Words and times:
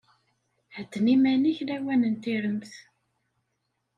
Hedden 0.75 1.05
iman-ik 1.15 1.59
lawan 1.67 2.03
n 2.13 2.15
tiremt. 2.23 2.73